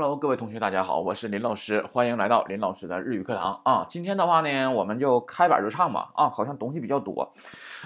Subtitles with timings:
[0.00, 3.84] Hello，各位同学，大家好，我是林老师，欢迎来到林老师的日语课堂啊。
[3.88, 7.32] 今天的话呢，我们就开板就唱吧啊，好像东西比较多。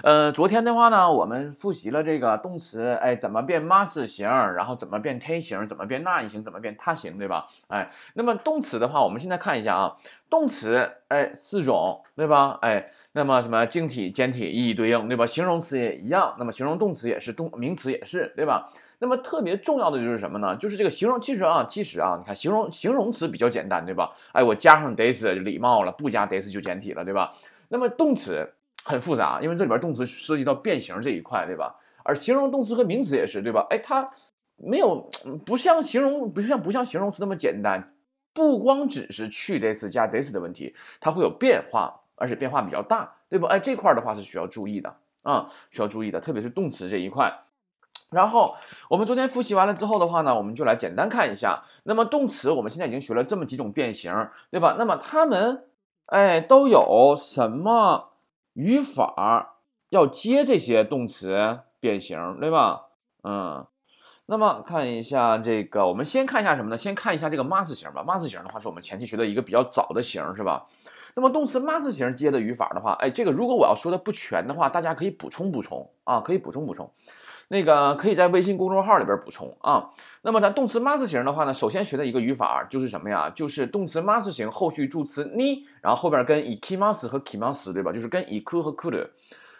[0.03, 7.47] 呃，昨天的话呢，我们复习了这个动词，哎，怎么变 mas 型，然后怎么变 t 型，怎么变那一型，怎么变他型，对吧？
[7.69, 9.97] 哎，那么动词的话，我们现在看一下啊，
[10.29, 12.59] 动词哎四种，对吧？
[12.61, 15.25] 哎，那么什么晶体、简体一一对应，对吧？
[15.25, 18.69] 形容词也一样，那么形容动词也是，动名词也是，对吧？
[19.03, 20.55] 那么特别重要的就是什么呢？
[20.55, 24.15] 就是这个形容，其实啊，其实啊，你看形容形容词比较简单，对吧？
[24.31, 27.33] 哎，我加上 this 就礼貌了，不加 this 就简体了，对吧？
[27.67, 28.49] 那么动词
[28.85, 31.75] 很复杂，因为这里边动词涉及到变形这一块，对吧？
[32.05, 33.67] 而形容动词和名词也是，对吧？
[33.71, 34.09] 哎，它
[34.55, 35.09] 没有
[35.45, 37.93] 不像形容，不像不像形容词那么简单，
[38.33, 43.49] 不光只是去 this 加 this 的问题，它会有变化，而且变化比较大，对吧？
[43.49, 47.33] 哎，这块的话是需要注意的啊，需要注意的，特别是动词这一块。
[48.13, 48.55] 然后
[48.89, 51.63] 我们昨天复习完了之后的话呢，我们就来简单看一下。
[51.83, 54.13] 那么动词我们现在已经学了这么几种变形，
[54.51, 54.75] 对吧？
[54.77, 55.65] 那么它们，
[56.07, 58.11] 哎，都有什么
[58.53, 59.55] 语法
[59.89, 62.85] 要接这些动词变形，对吧？
[63.23, 63.65] 嗯，
[64.25, 66.77] 那么看一下这个，我们先看一下什么呢？
[66.77, 68.03] 先看一下这个 mas 型吧。
[68.05, 70.65] mas 型的话是我们前期学的一个比较早的型，是吧？
[71.15, 76.91] 那么动词 mas 型接的语法的话，哎，这个如果我要说的不全的话，大家可以补充补充啊，可以补充补充。
[77.53, 79.91] 那个可以在微信公众号里边补充啊。
[80.23, 83.29] 那么咱动词 mas 型的话呢，首先学的一个语法就是什么呀？
[83.29, 87.91] 就是动词 mas 型后续助词 ni，然后后边跟 ikimas 和 kimas，对吧？
[87.91, 89.07] 就是跟 iku 和 kuru。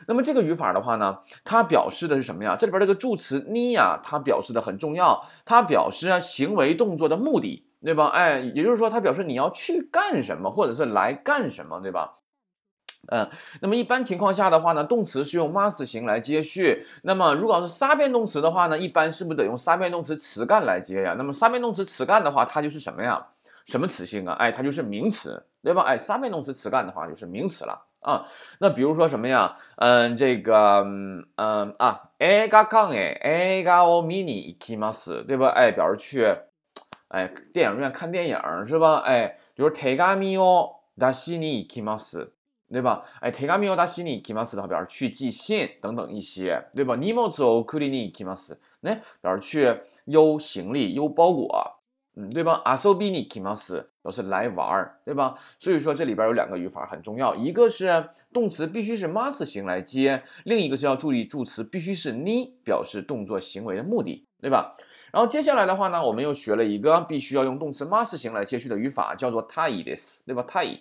[0.07, 2.55] 那么这个语法的话呢，它表示的是什么呀？
[2.57, 8.07] 这里边这个助词 ni 呀，它表示的很重要，它表示啊行为动作的目的，对吧？
[8.07, 12.15] 哎，也就是说它表示你要去干什么，或者是来干什么，对吧？
[13.10, 13.26] 嗯，
[13.62, 16.86] 那么一般情况下的话呢，动词是用 mas 型来接续。
[17.02, 21.14] 那么如果要是杀变动词的话呢，一般是不是得用杀变动词词干来接呀？
[21.16, 23.24] 那么杀变动词词干的话，它就是什么呀？
[23.64, 24.34] 什么词性啊？
[24.34, 25.82] 哎，它就是名词，对吧？
[25.82, 28.26] 哎，杀变动词词干的话就是名词了啊。
[28.58, 29.56] 那比如说什么呀？
[29.76, 30.84] 嗯，这个，
[31.36, 35.48] 嗯啊，映画館へ映画を見に行きます，对吧？
[35.48, 36.36] 哎，表示去，
[37.08, 39.02] 哎，电影院看电影是吧？
[39.06, 42.32] 哎，比如手紙を出しに行きます。
[42.70, 43.02] 对吧？
[43.22, 46.96] 哎，手紙を出しに行きます的话，表示去寄信等等一些，对吧？
[46.96, 51.80] 荷物を送りに行きます，那表示去邮行李、邮包裹，
[52.14, 52.62] 嗯，对吧？
[52.66, 55.38] 遊びに行きます表示来玩儿，对吧？
[55.58, 64.76] 所以说这里边有两个语法很重要，一个是动词必须是 mas 型来接，另一个是要注意助词必须是你，表示动作行为的目的，对吧？
[65.10, 70.44] 然后接下来的话呢，我们又学了一个必须要用动词 mas 型来接续的语法，叫做たいです，对吧？
[70.44, 70.80] たい。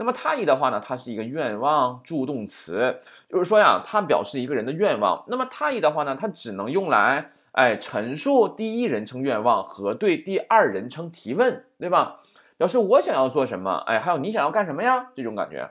[0.00, 5.22] 那么他意的话呢，它是一个愿望助动词，就是说呀，它表示一个人的愿望。
[5.28, 12.20] 那么他意的话呢，它只能用来哎陈述第一人称愿望和对第二人称提问，对吧？
[12.56, 15.10] 表示我想要做什么，哎，还有你想要干什么呀？
[15.14, 15.70] 这种感觉。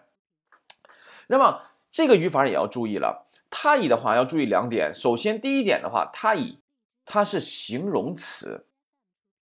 [1.25, 1.61] 那么
[1.91, 4.93] 这个语法也要注意了，他意的话要注意两点。
[4.93, 6.59] 首先第一点的话，他意
[7.03, 8.67] 它是形容词，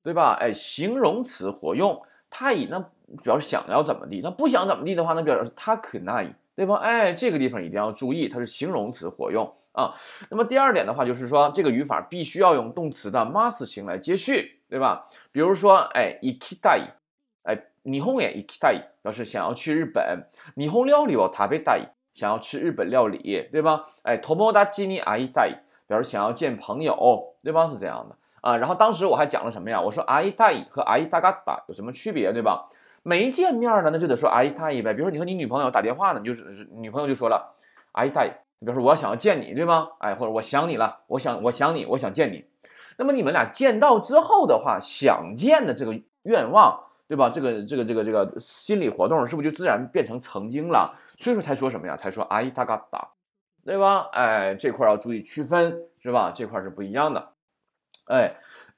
[0.01, 0.37] 对吧？
[0.39, 2.89] 哎，形容词活用，他意那。
[3.22, 6.76] 表示想要怎么地，那不想怎么地的话，那表示他可耐，对吧？
[6.76, 9.94] 哎，这个地方一定要注意，它是形容词活用啊。
[10.30, 15.06] 那么第二点的话，就是说这个语法必须要用动词的 mas 型来接续，对吧？
[15.30, 16.90] 比如说，哎，行きたい，
[17.44, 20.26] 哎，日本へ行きたい，表示想要去日本。
[20.54, 23.86] 日本料理を食べたい，想要吃日本料理，对吧？
[24.02, 25.56] 哎，友達に会いたい，
[25.86, 27.66] 表示想要见朋友，对吧？
[27.66, 28.56] 是这样的啊。
[28.56, 29.80] 然后当时我还讲了什么呀？
[29.80, 32.68] 我说会いたい和会いたかった有什么区别，对吧？
[33.07, 34.93] 没见面呢，那就得说哎太呗。
[34.93, 37.55] 比如说你和你女朋友打电话呢，你就是女朋友就说了
[37.93, 38.27] 哎太，
[38.59, 39.87] 比如说我想要见你，对吗？
[39.99, 42.43] 哎，或者我想你了，我想我想你，我想见你。
[42.97, 47.29] 那么你们俩见到之后的话，想见的这个愿望，对吧？
[47.29, 50.93] 这个这个这个这个心理活动是不是就自然变成曾经了？
[51.17, 51.95] 所以说才说什么呀？
[51.95, 53.07] 才说哎他嘎达，
[53.63, 54.09] 对吧？
[54.11, 56.33] 哎，这块要注意区分，是吧？
[56.35, 57.29] 这块是不一样的，
[58.07, 58.35] 哎。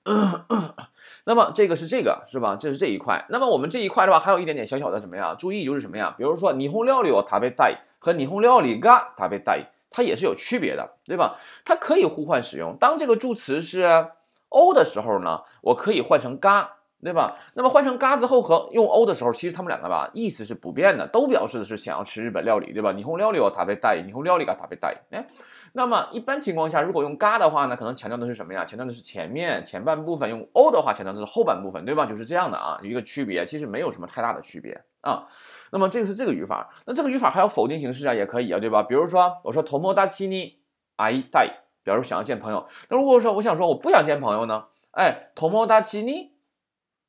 [1.26, 2.58] 那么这个是这个是吧？
[2.60, 3.26] 这是这一块。
[3.30, 5.36] 那么我们这一块的话，还有一点点小小的什么呀？
[5.38, 6.16] 注意就是什么呀？
[6.18, 11.38] 比如说，霓虹料理哦，它被带和霓虹料理嘎它被带，它也是有区别的，对吧？
[11.66, 12.76] 它可以互换使用。
[12.80, 14.08] 当这个助词是
[14.50, 17.36] o 的时候呢，我可以换成嘎，对吧？
[17.54, 22.92] 那么换成嘎之后和用 o 的时候，其实它们两个吧意思是不变的，都表示的是想要吃日本料理，对吧？
[22.94, 25.28] 霓虹料理哦，它被带，霓虹料理嘎它被带，哎。
[25.73, 28.65] 那么一般情况下，如果用嘎的话呢，可能强调的是什么呀？
[28.65, 32.07] 强调的是前面前半部分；用 o 的话，强调的是后半部分，对吧？
[32.07, 35.27] 就是这样的啊，一个区别，其实没有什么太大的区别啊。
[35.71, 38.83] 那么这个是这个语法，那这个语法还有否定形式啊，也可以啊，对吧？
[38.83, 40.55] 比如说我说 tomodachi ni
[40.97, 41.51] ai dai，
[41.83, 42.69] 表示想要见朋友。
[42.89, 44.67] 那如果说我想说我不想见朋友呢？
[44.93, 46.31] 哎，tomodachi ni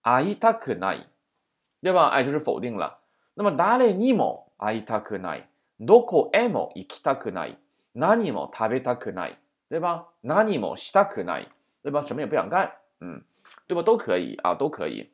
[0.02, 1.06] あいたくない，
[1.82, 2.10] 对吧？
[2.10, 3.00] 哎，就是否定了。
[3.36, 5.48] 那么誰にもあいたくない、
[5.80, 7.58] どこへも行きたくない、
[7.96, 9.38] 何も食べたくない，
[9.70, 10.08] 对吧？
[10.24, 11.48] 何もしたくない，
[11.84, 12.02] 对吧？
[12.02, 13.22] 什么也不想干，嗯，
[13.68, 13.82] 对吧？
[13.82, 15.10] 都可以啊，都可以。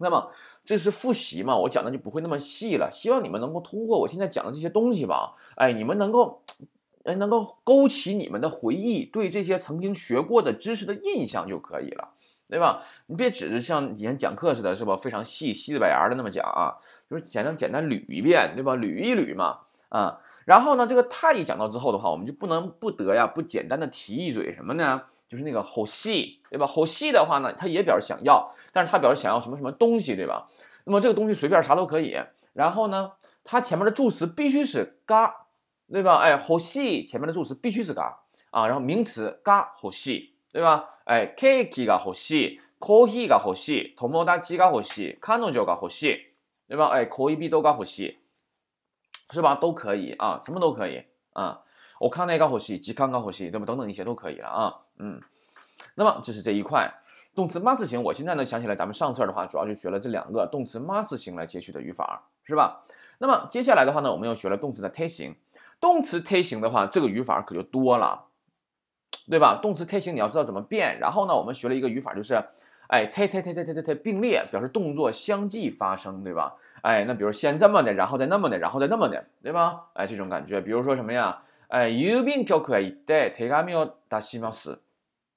[0.00, 0.32] 那么
[0.64, 2.90] 这是复习嘛，我讲的就不会那么细了。
[2.90, 6.42] 希望你们能够通过我现在讲的这些东西吧，哎，你们能够，
[7.04, 12.08] 哎，能够勾起你们的回忆，对这些曾经学过的知识的印象就可以了，
[12.48, 12.82] 对吧？
[13.06, 14.96] 你别只是像以前讲课似的，是吧？
[14.96, 16.74] 非常细细的白牙的那么讲啊，
[17.08, 18.74] 就是简单简单捋一遍，对吧？
[18.74, 19.60] 捋一捋嘛，
[19.90, 25.02] 啊， 然后呢，这个太一讲到之后的话，我们就不能不得呀，不简单的提一嘴什么呢？
[25.26, 26.66] 就是那个好细，对吧？
[26.66, 30.46] 好细的话呢，它也表示想要，但是它表示想要什么什么东西，对吧？
[30.84, 32.16] 那么这个东西随便啥都可以。
[32.52, 33.12] 然后呢，
[33.42, 35.46] 它前面的助词必须是嘎，
[35.90, 36.18] 对吧？
[36.18, 38.20] 哎，好细前面的助词必须是嘎
[38.50, 38.66] 啊。
[38.66, 40.90] 然后名词嘎好细，对吧？
[41.04, 46.34] 哎，cake が好细，coffee が好细，友達が好细，彼女が好细，
[46.68, 46.88] 对吧？
[46.88, 48.18] 哎，恋人が好细，
[49.31, 49.55] 是吧？
[49.55, 51.03] 都可以啊，什么都可以
[51.33, 51.61] 啊。
[51.99, 53.65] 我看那个好细，吉康が好细，对吧？
[53.65, 54.75] 等等一些都可以了啊。
[54.97, 55.21] 嗯，
[55.95, 56.91] 那么这是这一块
[57.35, 58.01] 动词 must 型。
[58.01, 62.83] 我现在呢想起来，咱们上册的话主要就学了这两个动词 must 型来接续的语法，是吧？
[63.17, 65.35] 那么接下来的话呢，我们又学了动词的 t 型。
[65.81, 68.25] 动词 t 型的话，这个语法可就多了，
[69.29, 69.59] 对吧？
[69.61, 70.97] 动词 t 型你要知道怎么变。
[70.99, 72.41] 然后呢，我们学了一个语法，就是
[72.88, 76.54] 哎 t t t t t t t 并列，表示动作相继发生，对吧？
[76.82, 79.86] 哎，那比如先这么的，然后再那么的，然后再那么的，对吧？
[79.94, 81.42] 哎，这种感觉，比如说什么呀？
[81.68, 84.78] 哎，郵便局へ行って手紙を出します。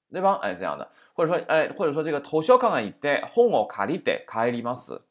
[0.10, 0.40] 对吧？
[0.42, 5.02] 哎，这样的，或者说，哎，或者说这个図書館に行って本を借りて帰ります，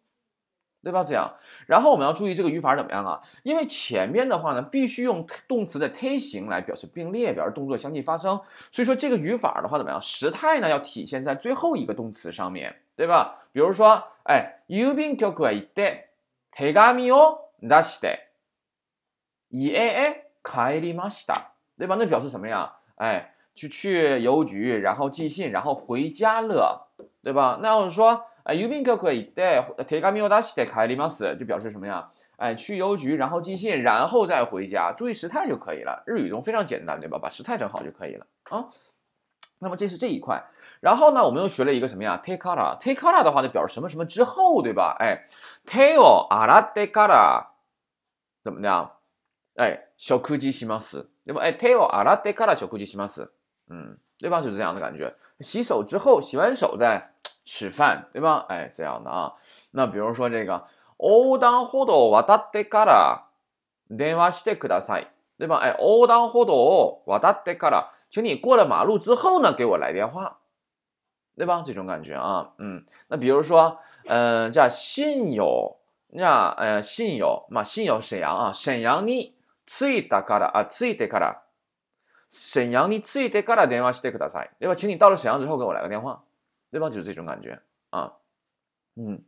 [0.83, 1.03] 对吧？
[1.03, 1.35] 这样，
[1.67, 3.21] 然后我们要注意这个语法怎么样啊？
[3.43, 8.41] 因为前面的话呢，必须用动词的 t 形来表示并列，表示动作相继发生，
[8.71, 10.01] 所以说这个语法的话怎么样？
[10.01, 13.43] 时态呢要体现在最后一个动词上面对吧？
[13.53, 16.11] 比如说，哎，郵便局へ行って
[16.53, 18.19] 手紙を出して
[19.51, 20.15] 家へ
[20.45, 21.35] 帰りました，
[21.77, 21.97] 对吧？
[21.99, 22.77] 那表示什么呀？
[22.97, 23.33] 哎。
[23.59, 26.89] 去去邮局，然后寄信，然后回家了，
[27.25, 27.59] 对吧？
[27.63, 32.09] 那要是说， 哎，邮便局可以带手紙を出して帰ります，就表示什么呀？
[32.37, 36.03] 哎，去邮局，然后寄信，然后再回家，注意时态就可以了。
[36.07, 37.19] 日语中非常简单，对吧？
[37.19, 38.69] 把时态整好就可以了啊。
[39.59, 40.45] 那么这是这一块，
[40.81, 42.21] 然后呢，我们又学了一个什么呀？
[42.23, 44.95] take ara，take ara 的话就表示什么什么之後，对吧？
[45.01, 45.27] 哎，
[45.65, 47.47] 手を洗ってから
[48.45, 48.91] 怎么样？
[49.57, 51.09] 哎，食事します。
[51.25, 51.41] 对吧？
[51.41, 53.31] 哎，手を洗ってから食事します。
[53.71, 54.43] 嗯，对吧？
[54.43, 55.15] 就是这样的感觉。
[55.41, 57.15] 洗手之后，洗完手再
[57.45, 58.45] 吃饭，对吧？
[58.49, 59.35] 哎，这样的啊。
[59.71, 60.67] 那比如说这个
[60.99, 63.27] 横断歩道を渡ってから
[63.91, 65.07] 電話してください，
[65.39, 65.59] 对吧？
[65.59, 70.39] 哎，横断歩道を渡ってから，请你过了马路之后呢，给我来电话，
[71.37, 71.63] 对吧？
[71.65, 72.85] 这种感觉啊，嗯。
[73.09, 75.77] 那比如说，嗯，叫信友，
[76.09, 79.35] 那呃，信友嘛，信友沈阳啊，沈阳に
[79.67, 81.43] 着いたから啊，着いてから。
[82.29, 84.75] 沈阳你着いてから電話してください，对吧？
[84.75, 86.25] 请你到了沈阳之后给我来个电话，
[86.71, 86.91] 对吧？
[86.91, 87.61] 就是这种感觉
[87.91, 88.13] 啊，
[88.97, 89.23] 嗯。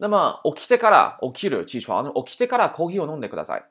[0.00, 3.64] 那么起きてから起きる起床起きてからコーヒーを飲んでください，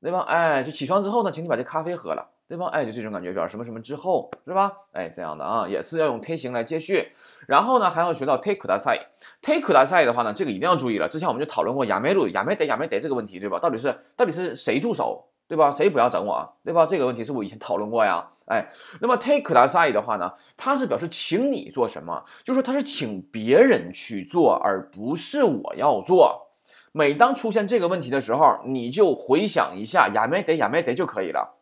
[0.00, 0.20] 对吧？
[0.20, 2.68] 哎，就起床之后呢，请你把这咖啡喝了，对吧？
[2.68, 4.72] 哎，就这种感觉，表示什么什么之后，是吧？
[4.92, 7.12] 哎，这样的啊，也是要用 t 形来接续。
[7.46, 9.06] 然后呢，还要学到 take ください。
[9.42, 11.10] take ください的话呢，这个一定要注意了。
[11.10, 13.60] 之前我们就讨论过やめる、やめて、やめて这个问题，对吧？
[13.60, 15.27] 到底是到底是谁住手？
[15.48, 15.70] 对吧？
[15.70, 16.56] 谁不要整我？
[16.64, 16.86] 对吧？
[16.86, 18.30] 这个问题是我以前讨论过呀。
[18.46, 18.68] 哎，
[19.00, 26.50] 那么 take ください的话呢，它是表示请你做什么，就说它是请别人去做，而不是我要做。
[26.92, 31.54] 每当出现这个问题的时候，你就回想一下やめてやめて就可以了，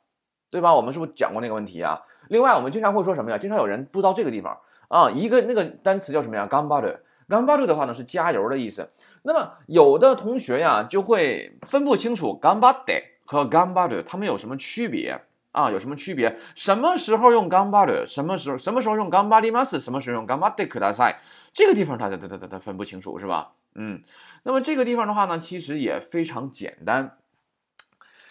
[0.51, 0.75] 对吧？
[0.75, 2.03] 我们是不是讲过那个问题啊？
[2.29, 3.39] 另外，我们经常会说什么呀？
[3.39, 4.59] 经常有人不知道这个地方
[4.89, 6.49] 啊，一个那个单词叫什么呀？
[6.51, 6.99] 頑張る。
[7.29, 8.89] 頑張る的话呢是加油的意思。
[9.23, 13.05] 那么有的同学呀就会分不清楚頑張って。
[13.28, 15.70] 和 gambado 它们有什么区别啊？
[15.70, 16.40] 有什么区别？
[16.56, 18.06] 什么时候用 gambado？
[18.08, 19.80] 什么时候什么时候用 gambadimas？
[19.80, 21.18] 什么时候用 gambade kudasai？
[21.54, 23.52] 这个地方他他他他他分不清楚是吧？
[23.76, 24.02] 嗯，
[24.44, 27.18] 那么这个地方的话呢，其实也非常简单。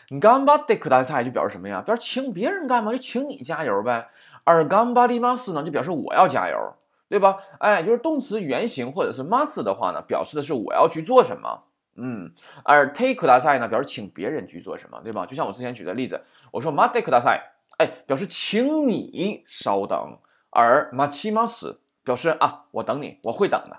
[0.08, 1.82] gambade kudasai 就表示什么呀？
[1.82, 2.92] 表示请别人干嘛？
[2.92, 4.08] 就请你加油呗。
[4.44, 6.74] 而 gambadimas 呢，就表示我要加油，
[7.08, 7.36] 对吧？
[7.58, 11.64] 哎，就是动词原形或者是 mas 的话呢，表示的是我要去做什么。
[11.95, 15.25] 嗯，而 take 大赛呢，表示请别人去做什么，对吧？
[15.25, 20.17] 就像我之前举的例子，我说 ma take 大赛，哎，表示请你稍等，
[20.49, 23.77] 而 ma chi mas 表示啊，我等你，我会等的，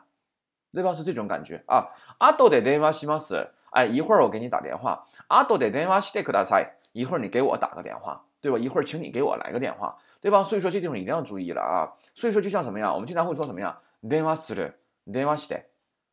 [0.73, 0.93] 对吧？
[0.93, 1.89] 是这种感觉啊。
[2.19, 5.07] あとで電話します，哎，一会儿我给你打电话。
[5.29, 8.59] あとで電話してください，一会儿你给我打个电话，对吧？
[8.59, 10.43] 一会儿请你给我来个电话，对吧？
[10.43, 11.91] 所以说这地方一定要注意了啊。
[12.15, 12.93] 所以说就像什么呀？
[12.93, 13.81] 我们经常会说什么呀？
[14.03, 14.75] 電話する，
[15.07, 15.63] 電話して，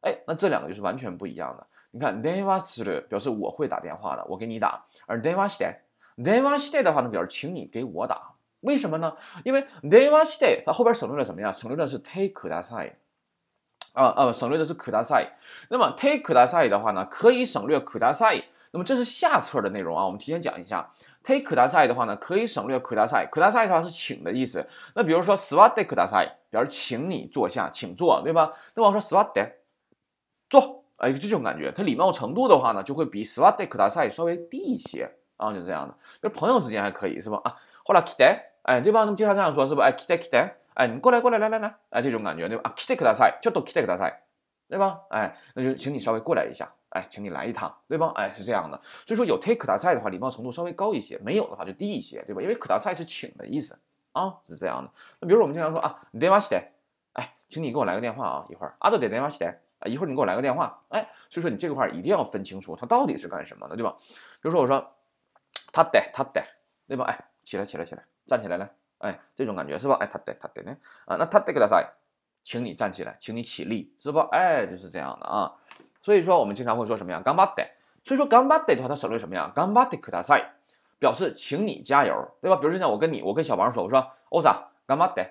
[0.01, 1.67] 哎，那这两个就是完全不一样的。
[1.93, 5.77] 你看電話する表示我会打电话的，我给你打，而電話して
[6.17, 8.33] 電話して的话呢，表示请你给我打。
[8.61, 9.15] 为什么呢？
[9.43, 11.51] 因为電話して它后边省略了什么呀？
[11.51, 12.93] 省略的是 take ください。
[13.93, 15.29] 啊啊，省略的是ください。
[15.69, 18.43] 那么 take ください的话呢，可以省略ください。
[18.71, 20.91] 那么这是下册的内容啊，我们提前讲一下。
[21.23, 23.29] take ください的话呢，可以省略ください。
[23.29, 24.67] ください的话是请的意思。
[24.93, 28.53] 那比如说座ってください，表示请你坐下，请坐，对吧？
[28.75, 29.53] 那我说座って
[30.49, 31.71] 坐， 哎，就这种感觉。
[31.71, 35.93] 它礼貌程度的话呢，就会比座ってください稍微低一些啊，就这样的。
[36.21, 37.39] 就朋友之间还可以是吧？
[37.43, 39.05] 啊，后来来て，哎，对吧？
[39.05, 39.81] 那么经常这样说，是不？
[39.81, 40.51] 哎，来て来て。
[40.75, 42.63] 哎，你过来，过来，来来来，哎，这种感觉对吧？
[42.63, 44.13] 啊，来てください，ちょっと来てください，
[44.69, 45.01] 对吧？
[45.09, 48.13] 哎，那就请你稍微过来一下，哎，请你来一趟，对吧？
[48.15, 48.79] 哎，是这样的。
[49.05, 52.41] 所以说有 take ください的话，礼貌程度稍微高一些；没有的话就低一些，对吧？
[52.41, 53.77] 因为ください是请的意思
[54.13, 54.89] 啊，是这样的。
[55.19, 56.63] 那比如说我们经常说啊，電話して，
[57.13, 58.75] 哎，请你给我来个電話啊，一会儿。
[58.79, 63.95] あとで電話して， 啊，一会儿你给我来个電話，哎，所以说你这个块一定要分清楚，它到底是干什么的，对吧？
[64.41, 64.77] 比如说我说，
[65.73, 66.43] 立って立って，
[66.87, 67.05] 对吧？
[67.05, 68.69] 哎，起来起来起来，站起来来。
[68.99, 69.95] 哎，这种感觉是吧？
[70.01, 70.75] 哎，他得他得呢
[71.05, 71.93] 啊，那他得给他塞，
[72.43, 74.27] 请你站起来，请你起立，是吧？
[74.31, 75.53] 哎，就是这样的啊。
[76.01, 77.21] 所以说我们经常会说什么呀？
[77.23, 77.65] 干巴得。
[78.03, 79.51] 所以说干巴得的话，它省略什么呀？
[79.55, 80.53] 干巴得给他塞，
[80.97, 82.57] 表示请你加油，对吧？
[82.57, 85.25] 比如现在我跟你，我跟小王说，我说欧萨干巴得，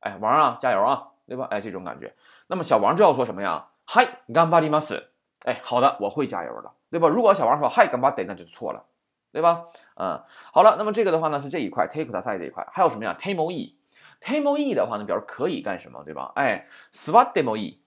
[0.00, 1.46] 哎，王啊，加油啊，对吧？
[1.50, 2.14] 哎，这种感觉。
[2.46, 3.68] 那么小王就要说什么呀？
[3.91, 5.09] 嗨，干巴里马斯，
[5.45, 7.07] 哎，好的，我会加油的，对吧？
[7.07, 8.85] 如果小王说嗨干巴得，那就错了。
[9.31, 9.65] 对吧？
[9.95, 16.31] 嗯，好了，那么这个的话呢是这一块 take 它 side 这一块，还有什么呀？temo e，temo e 的话呢表示可以干什么，对吧？
[16.35, 17.79] 哎，swat demo e，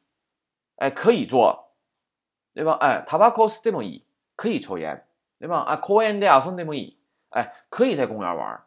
[0.75, 1.71] 哎，可以做，
[2.53, 2.73] 对吧？
[2.81, 4.05] 哎，tobacco demo e，
[4.35, 5.07] 可以抽烟，
[5.39, 5.59] 对吧？
[5.61, 6.97] 啊，coin de ason demo e，
[7.31, 8.65] 哎，可以在公园玩，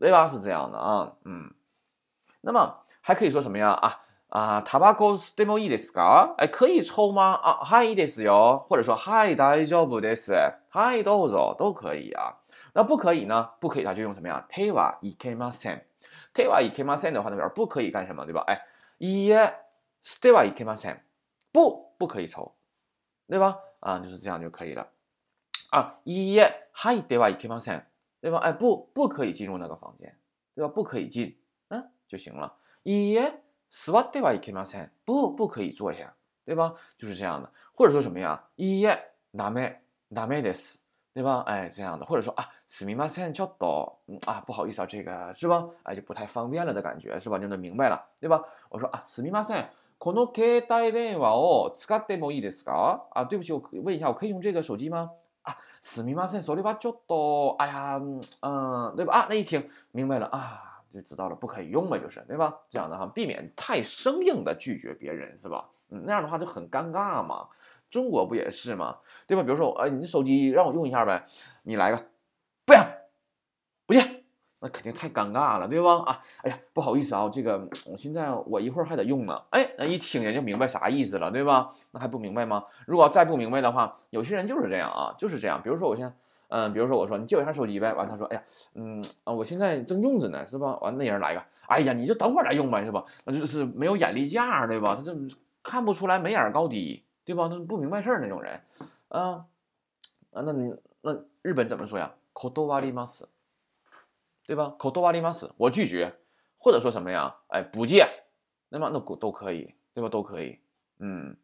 [0.00, 0.26] 对吧？
[0.26, 1.54] 是这样的啊，嗯，
[2.40, 3.70] 那么还可以说什么呀？
[3.70, 4.00] 啊？
[4.31, 6.35] 啊，タバコ吸ってもいいですか？
[6.37, 7.39] 哎，可以抽吗？
[7.41, 10.33] 啊，はいですよ，或者说はい大丈夫です。
[10.69, 12.35] はいどうぞ都可以啊。
[12.73, 13.51] 那不可以呢？
[13.61, 14.45] 不可以，他就用什么呀？
[14.49, 15.81] 手はいけません。
[16.33, 18.43] 手はいけません的话，那边不可以干什么，对吧？
[18.47, 18.59] 哎，
[18.99, 19.53] いえ、
[20.03, 20.99] 吸ってはいけません。
[21.53, 22.51] 不，不可以抽，
[23.29, 23.59] 对吧？
[23.79, 24.87] 啊，就是这样就可以了。
[25.71, 27.83] 啊，いえ、入ってはいけません，
[28.21, 28.39] 对吧？
[28.39, 30.13] 哎，不，不可以进入那个房间，
[30.53, 30.67] 对吧？
[30.67, 31.37] 不可以进，
[31.69, 32.53] 嗯，就行了。
[32.83, 33.31] いえ。
[33.71, 34.91] 座ってはいけません。
[35.05, 36.13] 不，不可以坐下，
[36.45, 36.75] 对吧？
[36.97, 37.51] 就是这样的。
[37.75, 38.43] 或者说什么呀？
[38.57, 38.97] いいえ、
[39.35, 39.81] ダメ、
[40.11, 40.79] ダメです，
[41.13, 41.43] 对吧？
[41.45, 42.05] 哎，这样的。
[42.05, 45.67] 或者说啊，すみません、ちょっと啊，不好意思啊，这个是吧？
[45.83, 47.37] 哎，就不太方便了的感觉，是吧？
[47.37, 48.41] 就能明白了，对吧？
[48.69, 49.67] 我说啊，すみません、
[49.99, 53.03] この携帯電話を使ってもいいですか？
[53.11, 55.11] 啊，对不起，我问一下，我可以用这个手机吗？
[55.43, 57.99] 啊，すみません、それはちょっと，哎呀，
[58.41, 59.13] 嗯，对吧？
[59.13, 60.70] 啊，那一听明白了啊。
[60.92, 62.54] 就知道了，不可以用嘛，就是对吧？
[62.68, 65.68] 这样的哈，避免太生硬的拒绝别人，是吧？
[65.88, 67.48] 嗯，那样的话就很尴尬嘛。
[67.90, 68.98] 中国不也是吗？
[69.26, 69.42] 对吧？
[69.42, 71.26] 比如说，哎，你手机让我用一下呗，
[71.64, 72.04] 你来个，
[72.64, 72.86] 不要，
[73.86, 74.04] 不要，
[74.60, 76.02] 那肯定太尴尬了，对吧？
[76.06, 79.42] 啊，哎呀，不好意思啊，这个我现在我一会儿还得用呢。
[79.50, 81.74] 哎，那一听人就明白啥意思了，对吧？
[81.90, 82.64] 那还不明白吗？
[82.86, 85.60] 如果再不明白的话，有些人就是这样啊，就是这样。
[85.62, 86.14] 比如说我现在。
[86.54, 88.42] 嗯，比如说我说你借我一下手机呗，完他说，哎呀，
[88.74, 90.76] 嗯啊，我现在正用着呢，是吧？
[90.82, 93.02] 完那人来个，哎呀，你就等会儿再用呗，是吧？
[93.24, 94.94] 那就是没有眼力见儿，对吧？
[94.94, 95.14] 他就
[95.62, 97.48] 看不出来眉眼高低，对吧？
[97.48, 98.60] 他不明白事儿那种人，
[99.08, 99.46] 啊
[100.30, 102.12] 啊，那你那日本怎么说呀？
[102.34, 103.26] 口多瓦里马斯，
[104.46, 104.74] 对吧？
[104.78, 106.14] 口多瓦里马斯，我拒绝，
[106.58, 107.34] 或者说什么呀？
[107.48, 108.06] 哎，不借，
[108.68, 110.10] 那么那都都可以，对吧？
[110.10, 110.58] 都可以，
[110.98, 111.34] 嗯。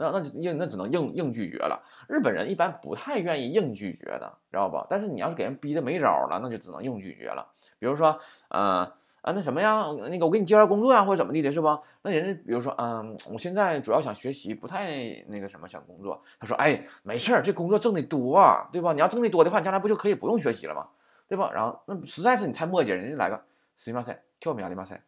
[0.00, 1.82] 那那硬那只能硬硬拒绝了。
[2.08, 4.86] 日本人一般不太愿意硬拒绝的，知道吧？
[4.90, 7.46] 但是你要是给人逼的没招了，那就只能硬拒绝了。
[7.78, 8.90] 比如说，嗯
[9.22, 9.86] 啊，那什么呀？
[10.08, 11.80] 那个我给你介绍工作呀，或者怎么地的，是吧？
[12.02, 16.22] 那人家比如说，嗯，我现在主要想学习，不太那个什么想工作。
[16.38, 18.40] 他说，哎，没事儿，这工作挣得多，
[18.70, 18.92] 对吧？
[18.92, 20.86] 你要挣得多的话，你将来不就可以不用学习了吗？
[21.26, 21.50] 对吧？
[21.52, 23.42] 然后那实在是你太磨叽，人家来个
[23.76, 25.00] すみません、興味ありません，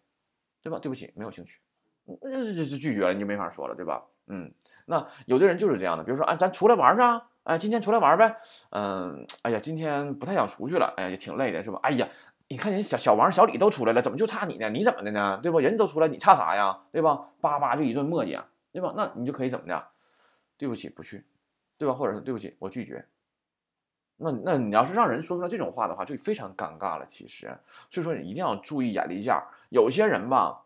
[0.62, 0.80] 对吧？
[0.80, 1.60] 对不起，没有兴趣，
[2.20, 4.02] 那这这拒绝了，你就没法说了，对吧？
[4.26, 4.50] 嗯。
[4.85, 8.37] 那有的人就是这样的，比如说，哎，咱出来玩去啊，哎，今天出来玩呗，
[8.71, 11.79] 嗯，哎呀，今天不太想出去了，哎呀，也挺累的，是吧？
[11.83, 12.07] 哎呀，
[12.47, 14.69] 你看人小小王、小李都出来了，怎么就差你呢？
[14.69, 15.39] 你怎么的呢？
[15.41, 15.59] 对吧？
[15.59, 16.79] 人都出来，你差啥呀？
[16.91, 17.29] 对吧？
[17.41, 18.93] 叭叭就一顿磨叽，对吧？
[18.95, 19.87] 那你就可以怎么的？
[20.57, 21.23] 对不起，不去，
[21.77, 21.93] 对吧？
[21.93, 23.05] 或者是对不起，我拒绝。
[24.17, 27.05] 那那你要是让人说出来这种话的话，就非常尴尬了。
[27.07, 27.57] 其实，
[27.89, 29.47] 所以说你一定要注意眼力见儿。
[29.69, 30.59] 有些人吧。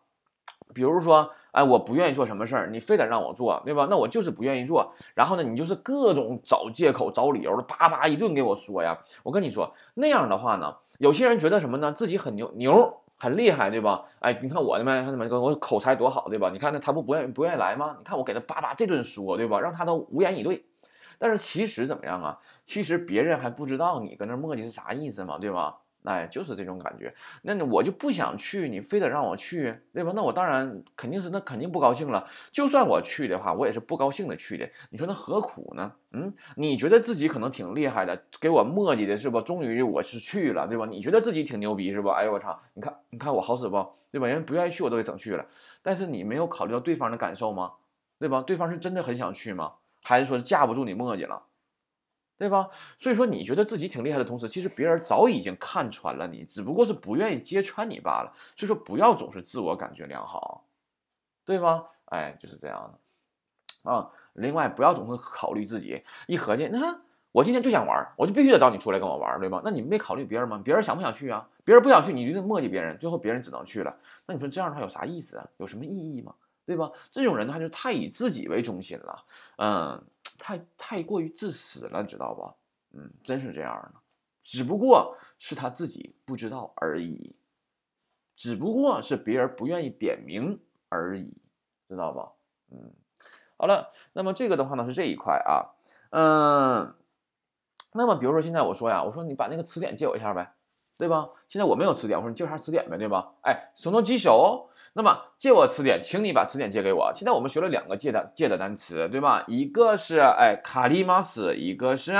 [0.74, 3.86] 比如说，哎，我不愿意做什么事儿，你非得让我做，对吧？
[3.90, 4.92] 那我就是不愿意做。
[5.14, 8.98] 然后呢，你就是各种找借口、找理由的，叭叭一顿给我说呀。
[9.22, 11.92] 我跟你说，那样的话呢，有些人觉得什么呢？
[11.92, 14.04] 自己很牛牛，很厉害，对吧？
[14.20, 16.50] 哎，你看我的嘛，看他们我口才多好，对吧？
[16.52, 17.96] 你看那他不不愿意不愿意来吗？
[17.98, 19.58] 你看我给他叭叭这顿说，对吧？
[19.58, 20.64] 让他都无言以对。
[21.18, 22.38] 但是其实怎么样啊？
[22.64, 25.78] 其实别人还不知道你搁那磨叽是啥意思嘛，对吧？
[26.08, 27.12] 哎，就是这种感觉。
[27.42, 30.10] 那我就不想去，你非得让我去，对吧？
[30.16, 32.26] 那我当然肯定是那肯定不高兴了。
[32.50, 34.66] 就算我去的话，我也是不高兴的去的。
[34.88, 35.92] 你说那何苦呢？
[36.12, 39.38] 嗯，你觉得自己可能挺厉害的，给我磨叽的是不？
[39.42, 40.86] 终于我是去了，对吧？
[40.86, 42.14] 你觉得自己挺牛逼是吧？
[42.14, 42.58] 哎呦我操！
[42.72, 43.86] 你看你看我好使不？
[44.10, 44.26] 对吧？
[44.26, 45.44] 人家不愿意去我都给整去了。
[45.82, 47.72] 但是你没有考虑到对方的感受吗？
[48.18, 48.40] 对吧？
[48.40, 49.72] 对方是真的很想去吗？
[50.02, 51.42] 还是说架不住你磨叽了？
[52.38, 52.70] 对吧？
[53.00, 58.32] 所以说你觉得自己挺厉害的同时，其实别人早已经看穿了你，只不过是不愿意揭穿你罢了。
[58.54, 60.64] 所以说不要总是自我感觉良好，
[61.44, 61.84] 对吧？
[62.04, 62.94] 哎，就是这样
[63.82, 64.08] 的啊。
[64.34, 67.00] 另外不要总是考虑自己，一合计，那
[67.32, 69.60] 我今天就想玩，我就必须得找你出来跟我玩，对吧？
[69.64, 70.62] 那你没考虑别人吗？
[70.64, 71.48] 别人想不想去啊？
[71.64, 73.96] 别人不想去，你就得磨叽别人，最后别人只能去了。
[74.26, 75.44] 那你说这样的话有啥意思啊？
[75.56, 76.32] 有什么意义吗？
[76.64, 76.92] 对吧？
[77.10, 79.24] 这种人他就太以自己为中心了，
[79.56, 80.04] 嗯。
[80.38, 82.54] 太太过于自私了，知道吧？
[82.92, 84.00] 嗯，真是这样的，
[84.42, 87.36] 只不过是他自己不知道而已，
[88.36, 91.36] 只不过是别人不愿意点名而已，
[91.88, 92.32] 知道吧？
[92.70, 92.92] 嗯，
[93.56, 95.74] 好了，那么这个的话呢是这一块啊，
[96.10, 96.94] 嗯，
[97.92, 100.54] 那么比如说现在我说呀，我说你把那个词典借我一下呗，
[100.96, 101.28] 对吧？
[101.48, 103.34] 现在我没有词典，我说你借我下词典呗，对吧？
[103.42, 104.67] 哎，手动机手。
[104.94, 107.12] 那么借我词典，请你把词典借给我。
[107.14, 109.44] 现在我们学了两个借的借的单词，对吧？
[109.46, 112.12] 一个是哎卡利马斯，一个是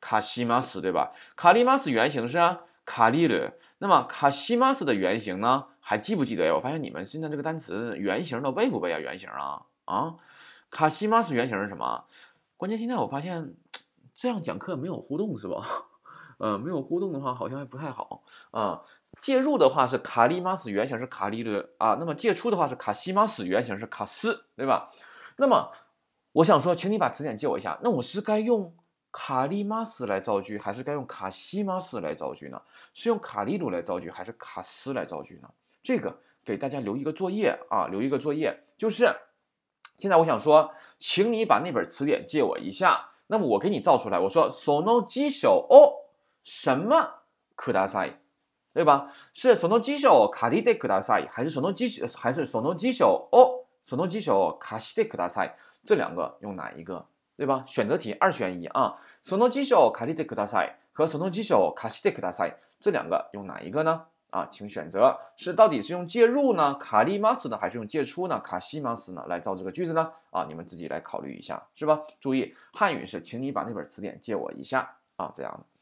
[0.00, 1.12] 卡西马斯，对吧？
[1.36, 2.38] 卡利马斯原型是
[2.84, 5.66] 卡利鲁，那么卡西马斯的原型呢？
[5.80, 6.54] 还记不记得呀？
[6.54, 8.98] 我发现你们现在这个单词原型都背不背啊？
[8.98, 10.16] 原型啊啊，
[10.70, 12.04] 卡西马斯原型是什么？
[12.58, 13.54] 关键现在我发现
[14.14, 15.62] 这样讲课没有互动是吧？
[16.38, 18.82] 嗯，没有互动的话好像还不太好啊。
[19.20, 24.90] 介入的话是卡利马斯原型是卡利的啊，那么借出的话是卡西马斯原型是卡斯，对吧？
[25.36, 25.72] 那么
[26.32, 27.78] 我想说，请你把词典借我一下。
[27.82, 28.74] 那我是该用
[29.10, 32.60] 卡利马斯来造句，还是该用卡西马斯来造句呢？
[32.94, 35.48] 是用卡利鲁来造句，还是卡斯来造句呢？
[35.82, 39.08] 这个给大家留一个作业啊，留一个作业，就是
[39.96, 40.70] 现在我想说，
[41.00, 43.10] 请你把那本词典借我一下。
[43.26, 45.92] 那么我给你造出来，我说 sono 基手哦，
[46.44, 47.22] 什么
[47.54, 48.20] 可大赛？
[48.74, 49.12] 对吧？
[49.34, 53.64] 是手动机手卡利德克大赛，还是手动机还是手动机手哦？
[53.84, 57.04] 手动机手卡西德克大赛，这两个用哪一个？
[57.36, 57.64] 对吧？
[57.66, 58.96] 选择题二选一啊！
[59.24, 64.04] 手动机手卡利德克大赛和手动机手卡西德克大赛，这两个用哪一个呢？
[64.30, 70.12] 啊，请选择是到底是用介入呢，卡利马斯呢，还是用借出呢，卡西马斯呢，来造这个句子呢？
[70.30, 72.00] 啊，你们自己来考虑一下，是吧？
[72.20, 75.77] 注意，汉语是，请你把那本词典借我一下啊，这样的。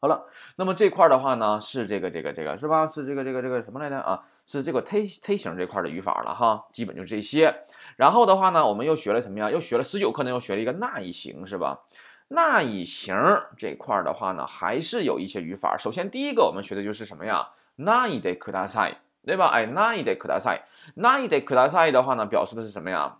[0.00, 2.86] 好了，那么这块的话呢，是这个这个这个是吧？
[2.86, 4.22] 是这个这个这个什么来着啊？
[4.46, 7.64] 是这个忒忒型这块的语法了哈，基本就这些。
[7.96, 9.50] 然后的话呢，我们又学了什么呀？
[9.50, 11.80] 又学了十九课呢，又学了一个那一型是吧？
[12.28, 13.16] 那一型
[13.56, 15.76] 这块的话呢，还是有一些语法。
[15.76, 17.48] 首先第一个我们学的就是什么呀？
[17.74, 19.48] 那一得可大赛，对吧？
[19.48, 20.62] 哎，那一得可大赛，
[20.94, 23.16] 那一得可大赛的话呢，表示的是什么呀？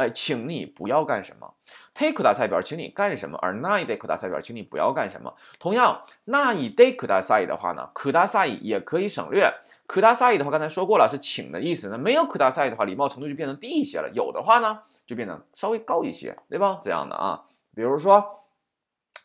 [0.00, 1.52] 哎，请你不要干什么。
[1.92, 3.36] take 大赛表，请你干什么？
[3.42, 5.34] 而那一 day 大赛表，请你不要干什么。
[5.58, 9.52] 同样，那一 day 大赛的话呢，可大赛也可以省略。
[9.86, 11.90] 可大赛的话，刚才说过了，是请的意思。
[11.90, 14.08] 那没有可大赛的话，礼貌程度就变成低一些了。
[14.14, 16.80] 有的话呢，就变得稍微高一些，对吧？
[16.82, 18.44] 这样的啊，比如说，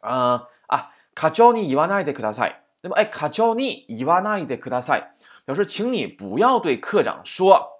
[0.01, 2.97] 嗯啊，卡教你伊瓦那一 day 大赛，对吧？
[2.97, 7.79] 哎，卡教你伊瓦那一 day 大赛，表示请你不要对科长说，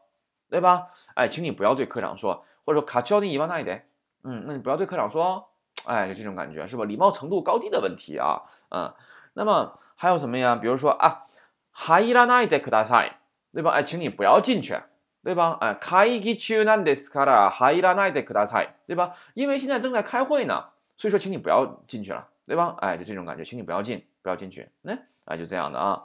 [0.50, 0.92] 对吧？
[1.16, 3.83] 哎，请你不要对科长说，或者说卡教你伊瓦那一 day。
[4.23, 5.49] 嗯，那你不要对科长说，
[5.87, 6.85] 哎，就这种感觉是吧？
[6.85, 8.93] 礼貌程度高低的问题啊，嗯，
[9.33, 10.57] 那么还有什么呀？
[10.57, 11.25] 比如说啊，
[11.73, 13.21] 哈伊拉奈伊德克大赛，
[13.55, 13.71] 对吧？
[13.71, 14.79] 哎，请你不要进去，
[15.25, 15.57] 对吧？
[15.61, 19.14] 哎，开议中なんですから、哈伊拉奈伊德克大赛，对吧？
[19.33, 20.66] 因为现在正在开会呢，
[20.99, 22.77] 所以说请你不要进去了，对吧？
[22.81, 26.05] 哎，就这种感觉，请你不要进，不要进去，那哎，就这样的啊。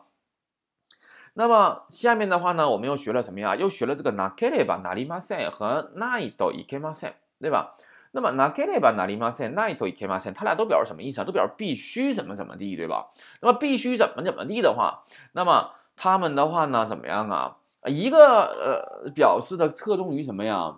[1.33, 3.55] 那么下面的话呢，我们又学了什么呀？
[3.55, 7.75] 又学了这个なければなりません和ないといけません，对吧？
[8.13, 11.25] 那么拿给ればなりません、ないといけません，它俩都表示什么意思啊？
[11.25, 13.07] 都表示必须怎么怎么地，对吧？
[13.41, 17.57] 那么必须怎么怎么地的话，那么他们的话呢，怎么样啊？
[17.83, 20.77] 一个呃表示的侧重于什么呀？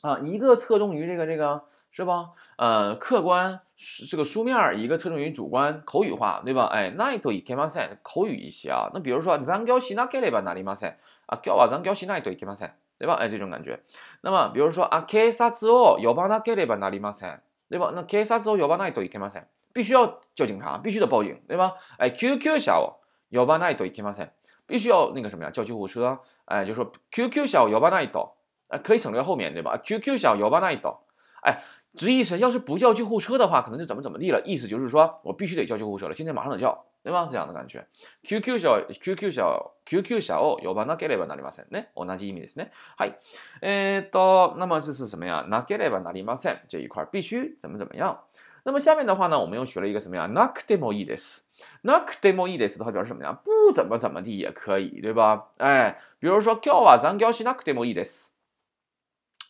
[0.00, 2.30] 啊，一个侧重于这个这个是吧？
[2.56, 3.60] 呃，客观
[4.08, 6.70] 这个书面，一个侧重于主观口语化，对吧？
[6.72, 8.90] 哎，ないといけません，口語一些啊。
[8.94, 12.72] 那比如说残業しなければなりません啊，今日は残業しないといけません。
[12.98, 13.14] 对吧？
[13.14, 13.80] 哎，这种感觉。
[14.20, 17.90] 那么，比如说啊，警察を呼ばなければなりません，对吧？
[17.92, 21.74] 那警察を呼ばないといけません，必须要叫警察，必须得报警，对吧？
[21.98, 23.00] 哎，救急車を
[23.32, 24.30] 呼ばないといけません。
[24.68, 26.20] 必须要那个什么呀，叫救护车。
[26.44, 28.34] 哎，就说救急車を呼ばないと，
[28.68, 29.78] 哎，可以省略后面对吧？
[29.78, 31.00] 救急車を呼ばないと，
[31.42, 31.64] 哎，
[31.96, 34.40] 直译是要是不叫救护车的话，可能就怎么怎么地了。
[34.44, 37.28] 意思就是说我必须得叫救护车了，现在马上得叫，对吧？
[37.30, 37.86] 这样的感觉。
[38.22, 41.88] 救急車、救急車、救急車を呼ばなければなりませんね。
[41.94, 42.70] 同じ意味ですね。
[42.96, 43.18] はい。
[43.60, 45.44] えっと、那么这是什么呀？
[45.48, 48.20] なければなりません这一块必须怎么怎么样。
[48.64, 50.28] 那么下面的话呢，我们又学了一个什么呀？
[50.28, 51.44] なくてもいいです。
[51.82, 53.32] 那くてもいいです的话表示什么呀？
[53.44, 55.48] 不怎么怎么地也可以，对吧？
[55.58, 58.30] 哎，比如说今日は残業しなくてもいいです，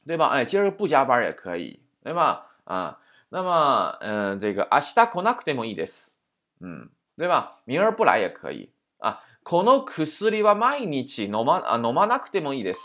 [0.07, 0.29] 对吧？
[0.29, 2.45] 哎，今儿不加班也可以， 对吧？
[2.65, 2.99] 啊，
[3.31, 6.13] 那么嗯，这个明日来なくてもいいです，
[6.61, 7.61] 嗯，对吧？
[7.65, 9.21] 明儿不来也可以啊。
[9.45, 12.79] この薬は毎日飲まあ飲まなくてもいいです，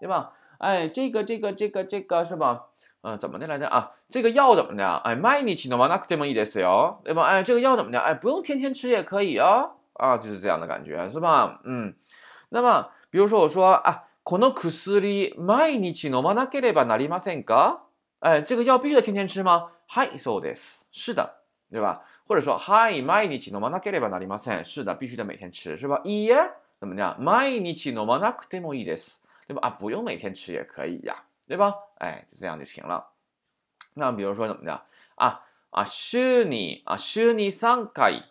[0.00, 0.32] 对吧？
[0.58, 2.66] 哎，这个这个这个这个是吧？
[3.02, 3.92] 嗯，怎么的来着啊？
[4.10, 4.84] 这个药怎么的？
[5.04, 7.22] 哎，毎日飲まなくてもいいですよ，对吧？
[7.22, 7.98] 哎，这个药怎么的？
[8.00, 9.70] 哎，不用天天吃也可以哦。
[9.94, 11.60] 啊，就是这样的感觉，是吧？
[11.64, 11.94] 嗯，
[12.48, 17.80] 那么比如说我说啊，この薬毎日飲まなければなりませんか？
[18.24, 19.70] 哎，这个药必须得天天吃吗？
[19.88, 20.86] はい、そうです。
[20.92, 22.02] 是的，对吧？
[22.26, 24.64] 或者说はい、毎日飲まなければなりません。
[24.64, 26.02] 是的，必须得每天吃，是吧？
[26.04, 27.16] いいえ，怎么样？
[27.18, 29.60] 毎日飲まなくてもいいです，对吧？
[29.62, 31.24] 啊，不用每天吃也可以呀。
[31.48, 31.74] 对吧？
[31.98, 33.08] 哎，就这样就行了。
[33.94, 34.72] 那比如说怎么的
[35.16, 38.22] 啊啊，週に啊週に三回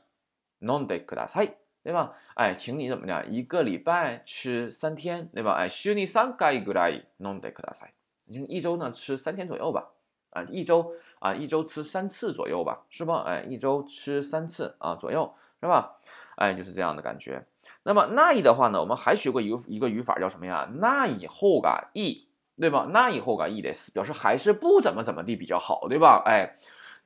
[0.62, 2.14] 飲んでください，对吧？
[2.36, 3.26] 哎，请你怎么的？
[3.26, 5.56] 一个礼拜吃三天，对吧？
[5.58, 7.94] 哎，週に三回ぐらい飲んでください。
[8.26, 9.90] 你一周呢吃三天左右吧？
[10.32, 13.24] 啊，一周啊一周吃三次左右吧，是吧？
[13.26, 15.98] 哎，一周吃三次啊左右，是吧？
[16.36, 17.46] 哎，就是这样的感觉。
[17.84, 20.70] 那么那以的话呢，我们还学过一个一个语法叫什么呀？
[20.76, 22.30] 那以后がいい。
[22.62, 22.86] 对吧？
[22.92, 26.22] 那以後がいいです，表示还是不怎么怎么地比较好，对吧？
[26.26, 26.58] 哎，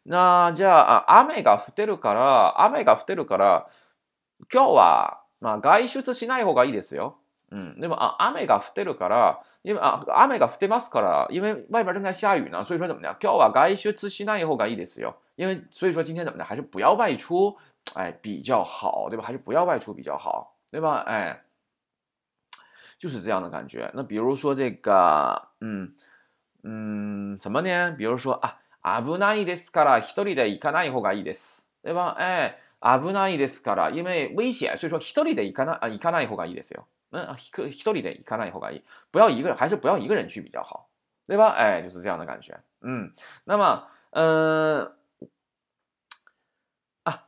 [0.01, 3.69] 那じゃあ雨が降ってるから雨が降ってるから
[4.51, 7.19] 今日はまあ外出しない方がいいですよ。
[7.50, 7.96] 嗯，对吧？
[7.96, 13.16] 啊，雨が降ってるから，因为啊雨が降ってますから，因为外边正在下雨呢，所以说怎么的？
[13.20, 15.16] 今日は外出しない方がいいですよ。
[15.36, 16.44] 因为所以说今天怎么的？
[16.44, 17.56] 还是不要外出，
[17.94, 19.24] 哎，比较好，对吧？
[19.24, 21.04] 还是不要外出比较好，对吧？
[21.06, 21.42] 哎。
[22.98, 23.88] 就是这样的感觉。
[23.94, 25.92] 那比如说这个，嗯
[26.64, 27.94] 嗯，什么呢？
[27.96, 32.16] 比如说啊，危ないですから一人で行かない方がいいです，对吧？
[32.18, 36.86] 哎，危ないですから，因为危险，所以说一人で行かない行かない方がいいですよ。
[37.11, 40.89] 嗯，一一人で行かない方がいい，不要一个人，还是不要一个人去比较好，
[41.27, 41.49] 对吧？
[41.49, 42.59] 哎，就是这样的感觉。
[42.81, 43.11] 嗯，
[43.45, 44.91] 那么，嗯，
[47.03, 47.25] 啊，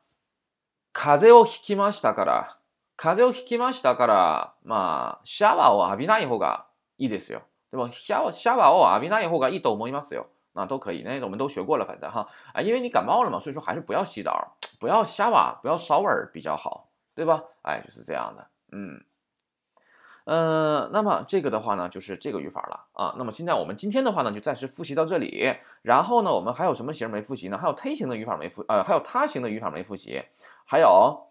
[0.94, 2.58] 風をひきましたから。
[2.98, 6.66] 風邪をひきましたから、まあ、シャワーを浴びない方が
[6.98, 7.42] いいですよ。
[7.70, 7.92] 对吧？
[7.92, 10.28] シャワシャワーを浴びない方がいいと思いますよ。
[10.54, 17.44] 那都可以，那我们都学过了，反正哈啊，因为你感冒了嘛，所以说还是不要洗澡，不要下瓦，不要烧味比较好，对吧？
[17.64, 19.04] 哎，就是这样的，嗯，
[20.25, 23.15] 呃，那么这个的话呢，就是这个语法了啊。
[23.19, 25.55] 那么现在我们今天的话呢，就暂时复习到这里。
[25.83, 27.59] 然后呢，我们还有什么型没复习呢？
[27.59, 30.23] 还有他型的语法没复，呃，还有他型的语法没复习，
[30.65, 31.27] 还有。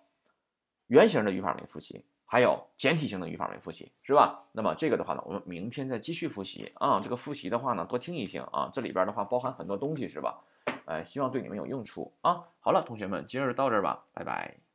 [0.88, 4.40] 原型的语法没复习，还有简体型的语法没复习，是吧？
[4.54, 7.00] 那么这个的话呢，我们明天再继续复习啊。
[7.00, 10.40] 这个复习的话呢，多听一听啊，这里边的话包含很多东西，是吧？
[10.86, 12.44] 呃，希望对你们有用处啊。
[12.60, 14.69] 好了，同学们，今儿到这儿吧，拜拜。